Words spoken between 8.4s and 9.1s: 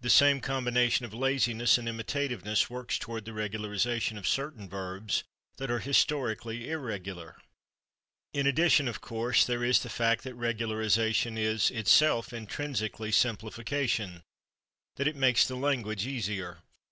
addition, of